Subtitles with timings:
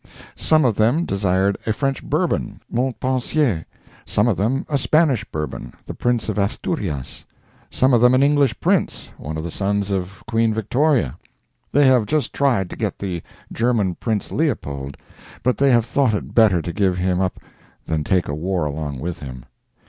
[0.35, 3.67] Some of them desired a French Bourbon, Montpensier;
[4.03, 7.23] some of them a Spanish Bourbon, the Prince of Asturias;
[7.69, 11.19] some of them an English prince, one of the sons of Queen Victoria.
[11.71, 13.21] They have just tried to get the
[13.53, 14.97] German Prince Leopold;
[15.43, 17.37] but they have thought it better to give him up
[17.85, 19.45] than take a war along with him.